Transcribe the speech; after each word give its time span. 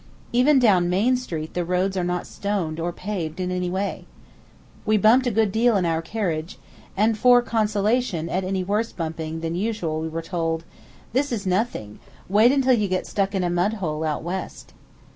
Even 0.33 0.57
down 0.57 0.89
Main 0.89 1.15
Street 1.15 1.53
the 1.53 1.63
roads 1.63 1.95
are 1.95 2.03
not 2.03 2.25
stoned 2.25 2.79
or 2.79 2.91
paved 2.91 3.39
in 3.39 3.51
any 3.51 3.69
way. 3.69 4.05
We 4.83 4.97
bumped 4.97 5.27
a 5.27 5.29
good 5.29 5.51
deal 5.51 5.77
in 5.77 5.85
our 5.85 6.01
carriage, 6.01 6.57
and 6.97 7.15
for 7.15 7.43
consolation 7.43 8.27
at 8.27 8.43
any 8.43 8.63
worse 8.63 8.91
bumping 8.91 9.41
than 9.41 9.53
usual 9.53 10.01
were 10.09 10.23
told, 10.23 10.63
"This 11.13 11.31
is 11.31 11.45
nothing, 11.45 11.99
wait 12.27 12.51
until 12.51 12.73
you 12.73 12.87
get 12.87 13.05
stuck 13.05 13.35
in 13.35 13.43
a 13.43 13.49
mud 13.51 13.73
hole 13.73 14.03
out 14.03 14.23
west." 14.23 14.73